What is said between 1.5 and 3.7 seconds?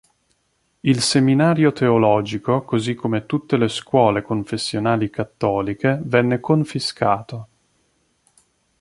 teologico, così come tutte le